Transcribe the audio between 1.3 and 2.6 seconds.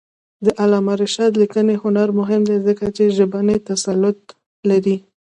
لیکنی هنر مهم دی